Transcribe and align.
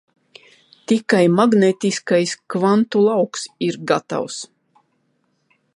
Tikai 0.91 1.19
magnētiskais 1.39 2.33
kvantu 2.55 3.05
lauks 3.11 3.47
ir 3.69 3.79
gatavs. 3.93 4.41